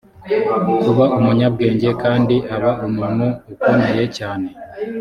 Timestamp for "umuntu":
2.87-3.27